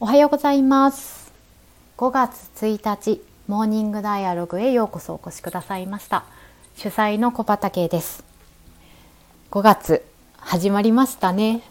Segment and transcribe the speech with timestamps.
[0.00, 1.32] おはようございます。
[1.96, 6.24] 5月1日モーニングダイアログへようこそお越しくださいました。
[6.76, 8.22] 主催の小畑です。
[9.50, 10.04] 5月
[10.36, 11.62] 始まりましたね。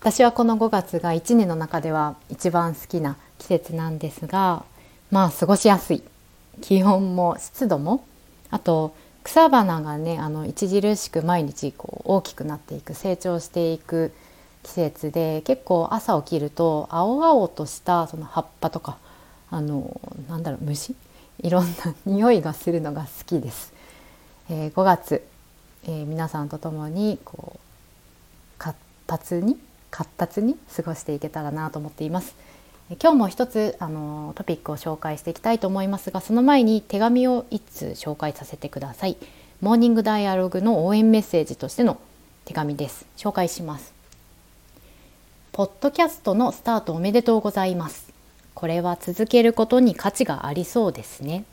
[0.00, 4.64] 私はこの5月が1年の中では一番好きな季節なんですが
[5.12, 6.02] まあ過ごしやすい。
[6.62, 8.04] 気温も湿度も
[8.50, 14.12] あと草花がねあの著しく毎日こう大きくなっていく成長していく
[14.62, 18.98] 季節で結構朝起きると青々としたその葉っぱとか
[19.50, 20.94] あのなんだろう虫？
[21.42, 23.72] いろんな 匂いがするのが好きです。
[24.50, 25.24] えー、5月、
[25.84, 27.58] えー、皆さんと共にこう
[28.58, 29.58] 活発に
[29.90, 32.34] 活発に過ごしていけたらなと思っています。
[33.00, 39.16] 今日も一つあのトピックを紹介していきたいと思いますがその前に手紙を一通紹介させてください
[39.62, 41.98] モーニングダイアログの応援メッセージとしての
[42.44, 44.01] 手紙です紹介します
[45.52, 48.10] ポッドキャストのスタートおめでとうございます。
[48.54, 51.44] これは続けることに価値がありそうですね。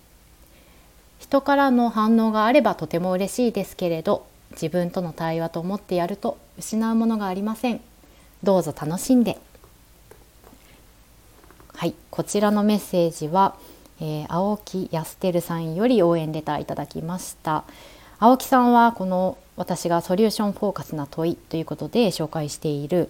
[1.20, 7.82] 人からの反応があればとても嬉しいですけれど自分との対話と思ってやると失うものがありません。
[8.42, 9.38] どうぞ楽しんで。
[11.76, 13.54] はい、こちらのメッセージは、
[14.00, 17.66] えー、青木康輝さんより応援レターいただきました。
[18.18, 23.10] 青木さんはこの私がソリューションフォーカスな問いということで紹介している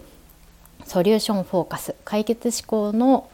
[0.89, 3.29] ソリューションフォーカス解決思考の、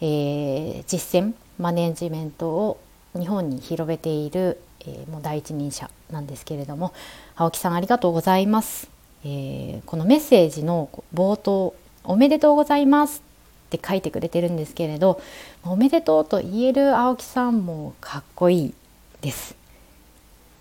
[0.00, 2.80] えー、実践マネジメントを
[3.18, 6.94] 日本に広めている、えー、もう第一人者なんですけれども
[7.34, 8.88] 青木さんありがとうございます、
[9.24, 13.24] えー、このメッセージの冒頭おめでとうございます
[13.66, 15.20] って書いてくれてるんですけれど
[15.64, 18.74] おめでとうと言える青木さんもかっこいい
[19.20, 19.56] です。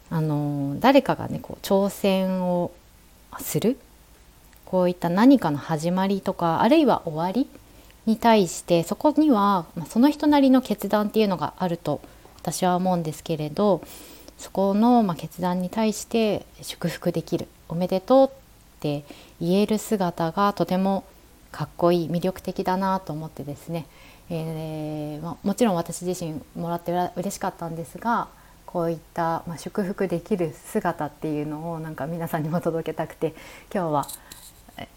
[0.10, 2.72] あの誰かがねこう挑戦を
[3.40, 3.78] する
[4.74, 7.48] こういった何かの始まりとかあるいは終わり
[8.08, 12.02] に対してそこにはその人なりの決断っていうのがあると
[12.42, 13.84] 私は思うんですけれど
[14.40, 18.32] そこのま決断に対して祝福できるおめでとうっ
[18.80, 19.04] て
[19.40, 21.04] 言える姿がとても
[21.52, 23.86] かっこいい魅力的だなと思ってですね、
[24.32, 28.28] えーまもちろん私自身もらって嬉しかったんですが
[28.66, 33.36] こういった、ま祝福できる姿っていうのをなんか皆さんにも届けたくて
[33.72, 34.08] 今日は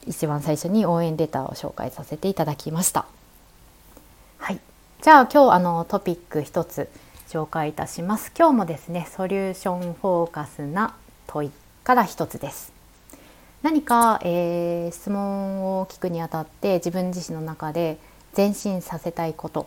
[0.06, 3.06] 一番最初に応援レターを紹介させていただきました。
[4.38, 4.60] はい、
[5.02, 6.88] じゃあ今日あのトピック一つ
[7.28, 8.32] 紹介いたします。
[8.36, 10.94] 今日もですねソリューションフォーカスな
[11.26, 11.50] 問い
[11.84, 12.72] から一つです。
[13.62, 17.98] 何か、えー、質問を聞くにあたって自分自身の中で
[18.36, 19.66] 前進させたいこと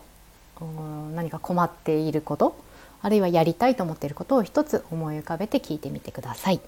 [1.14, 2.56] 何か困っていること
[3.02, 6.60] あるいはやりたいと思っていることを一つ思い浮かべて聞いてみてください。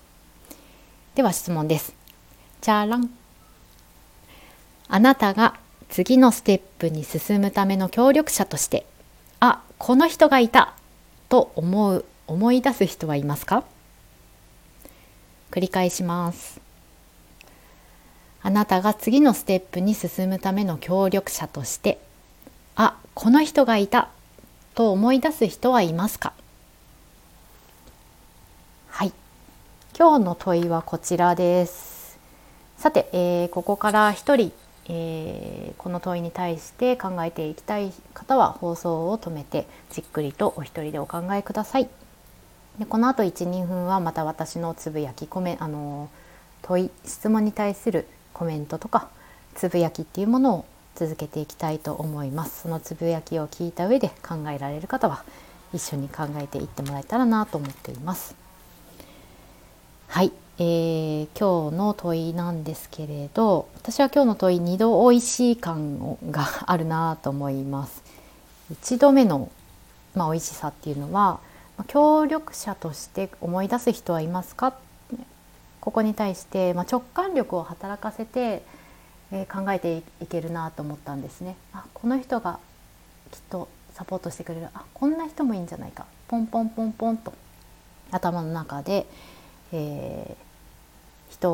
[1.15, 1.95] では質問です。
[2.61, 3.22] じゃらん。
[4.95, 5.55] あなたが
[5.89, 8.85] 次のステップに進むための協力者として
[9.41, 10.75] あこの人がいた
[11.31, 13.65] と思う思い出す人はいますか？
[15.51, 16.61] 繰り返します。
[18.43, 21.99] あなたが次のステップに進むための協力者として
[22.77, 24.11] あこの人がいた
[24.75, 26.35] と思い出す人はいますか？
[28.89, 29.13] はい。
[29.99, 32.19] 今日の問いはこちらです。
[32.77, 34.53] さて、えー、ここから一人、
[34.89, 41.89] えー、この問いに対して考えていきたい方は放送を止めてじっくりとお一人でお考えください。
[42.79, 46.09] でこの後12分はまた私のつぶやきコメあの
[46.63, 49.09] 問い質問に対するコメントとか
[49.55, 52.63] つぶやきっていうものを続けていきたいと思います。
[52.63, 55.25] そのつぶやきを聞いた上で考えられる方は
[55.73, 58.35] 一緒に考えていってもらえたらなと思っています。
[60.09, 68.03] はい、えー、今日の問いなんですけれど私は今日の問い2度美味しい感があるなと思います。
[68.73, 69.51] 1度目の、
[70.15, 71.41] まあ、美味しさっていうのは
[71.89, 74.75] 協力者として思い出す人はいますか？
[75.81, 78.63] ここに対して、まあ、直感力を働かせて、
[79.33, 81.57] えー、考えていけるなと思ったんですね。
[81.73, 82.61] あこの人が
[83.33, 84.69] きっとサポートしてくれる。
[84.75, 86.07] あこんな人もいいんじゃないか。
[86.29, 87.33] ポンポンポンポンと
[88.11, 89.07] 頭の中で、
[89.73, 91.51] えー、人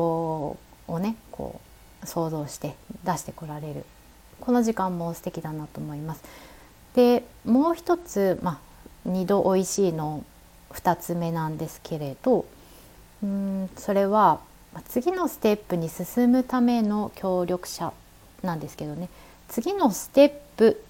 [0.87, 1.59] をねこ
[2.03, 3.85] う想像して出してこられる
[4.39, 6.23] この時間も素敵だなと思います。
[6.95, 8.59] でもう一つ、ま
[9.05, 10.23] あ、2度おいしいの
[10.71, 12.45] 2つ目なんですけれど
[13.23, 14.39] うんそれは
[14.87, 17.93] 次のステップに進むための協力者
[18.43, 19.09] なんですけどね
[19.47, 20.81] 次のステップ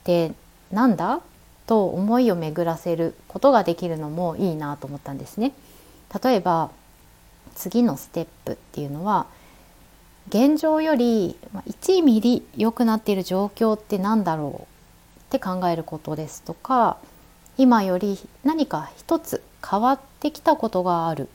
[0.00, 0.32] って
[0.70, 1.20] なんだ？
[1.70, 5.52] と思いを巡らせることができるのもいいなと思ったんですね。
[6.22, 6.70] 例えば
[7.54, 9.26] 次のステップっていうのは
[10.28, 16.98] 現状より1ミリ良くなっている状況って何だろうって考えることですとか
[17.56, 21.28] 今より何か一つ変わってきたことがある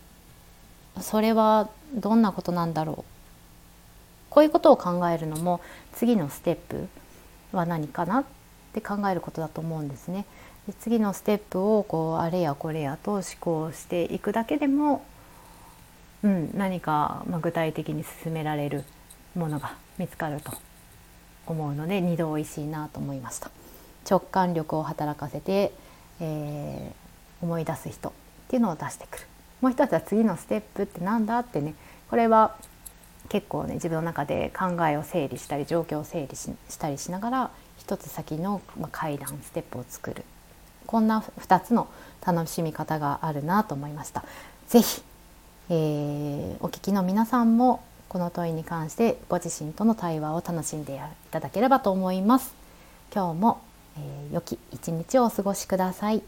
[1.02, 3.16] それはどんなことなんだろう
[4.30, 5.62] こういうことを考えるのも
[5.94, 6.88] 次のステップ
[7.52, 8.24] は何かなっ
[8.74, 10.26] て考えることだと思うんですね。
[10.68, 15.06] で次のステップをこうあれやこれやと思考していくだけでも、
[16.24, 18.84] うん、何か、ま、具体的に進められる
[19.36, 20.52] ものが見つかると
[21.46, 23.52] 思うので二度おいしいなと思いました。
[24.10, 25.72] 直感力を働かせて、
[26.20, 28.12] えー、思い出す人っ
[28.48, 29.26] ていうのを出してくる。
[29.62, 31.76] もう一つは次のステップって何だってね
[32.10, 32.56] これは
[33.30, 38.62] 結構ね自分の中で考えを整理したり状況を整理したりしながら一つ先の
[38.92, 40.24] 階段ステップを作る
[40.86, 41.88] こんな2つの
[42.26, 44.24] 楽しみ方があるなと思いました。
[44.68, 45.02] ぜひ、
[45.70, 51.00] えー、お聞きの皆さんもこの問いに関してご自身との対話を楽しんでい
[51.32, 52.54] ただければと思います。
[53.14, 53.62] 今日も、
[53.98, 56.24] えー、良き一日をお過ごしください。